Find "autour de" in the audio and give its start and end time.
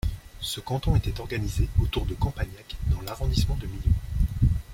1.79-2.15